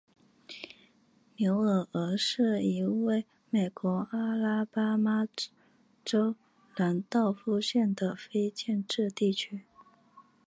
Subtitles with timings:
[1.37, 5.27] 纽厄尔是一个位于美国阿拉巴马
[6.03, 6.35] 州
[6.75, 9.61] 兰道夫县的非建制地区。